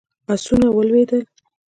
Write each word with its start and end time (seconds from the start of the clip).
آسونه 0.31 0.67
ولوېدل. 0.75 1.23